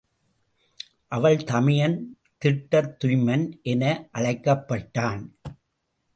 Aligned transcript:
அவள் 1.07 1.43
தமையன் 1.43 1.97
திட்டத்துய்மன் 2.45 3.45
என 3.61 3.83
அழைக்கப்பட்டான். 4.11 5.23